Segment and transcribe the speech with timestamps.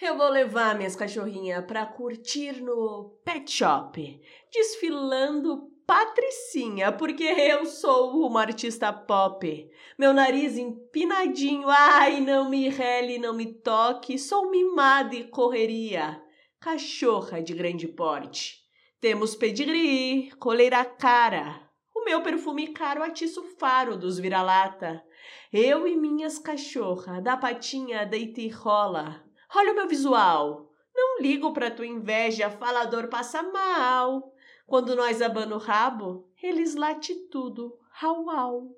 [0.00, 4.18] Eu vou levar minhas cachorrinhas pra curtir no pet shop,
[4.50, 9.70] desfilando patricinha, porque eu sou uma artista pop.
[9.98, 16.18] Meu nariz empinadinho, ai, não me rele, não me toque, sou mimada e correria.
[16.58, 18.56] Cachorra de grande porte.
[19.02, 21.68] Temos pedigree, coleira cara.
[21.94, 25.04] O meu perfume caro atiça o faro dos vira-lata.
[25.52, 29.28] Eu e minhas cachorra, da patinha deita e rola.
[29.54, 30.70] Olha o meu visual.
[30.94, 34.32] Não ligo pra tua inveja, falador passa mal.
[34.66, 38.76] Quando nós abano o rabo, eles late tudo, au au.